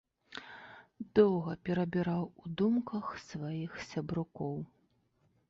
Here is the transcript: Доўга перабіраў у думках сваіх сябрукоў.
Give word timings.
Доўга 1.19 1.51
перабіраў 1.69 2.23
у 2.45 2.55
думках 2.63 3.05
сваіх 3.27 3.71
сябрукоў. 3.91 4.55